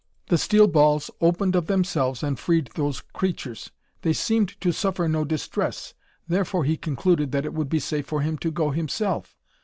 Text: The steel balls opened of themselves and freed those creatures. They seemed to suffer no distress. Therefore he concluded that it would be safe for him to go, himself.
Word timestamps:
The 0.29 0.39
steel 0.39 0.65
balls 0.65 1.11
opened 1.21 1.55
of 1.55 1.67
themselves 1.67 2.23
and 2.23 2.39
freed 2.39 2.71
those 2.73 3.01
creatures. 3.01 3.69
They 4.01 4.13
seemed 4.13 4.59
to 4.61 4.71
suffer 4.71 5.07
no 5.07 5.23
distress. 5.23 5.93
Therefore 6.27 6.63
he 6.63 6.75
concluded 6.75 7.31
that 7.33 7.45
it 7.45 7.53
would 7.53 7.69
be 7.69 7.77
safe 7.79 8.07
for 8.07 8.21
him 8.21 8.39
to 8.39 8.49
go, 8.49 8.71
himself. 8.71 9.37